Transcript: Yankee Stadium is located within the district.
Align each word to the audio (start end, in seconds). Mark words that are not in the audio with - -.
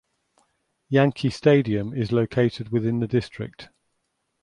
Yankee 0.89 1.29
Stadium 1.29 1.93
is 1.93 2.11
located 2.11 2.69
within 2.71 3.01
the 3.01 3.07
district. 3.07 3.69